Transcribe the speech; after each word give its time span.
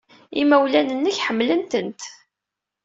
Imawlan-nnek 0.41 1.17
ḥemmlen-tent. 1.25 2.01